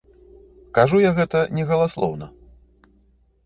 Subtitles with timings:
[0.77, 2.33] Кажу я гэта не галаслоўна.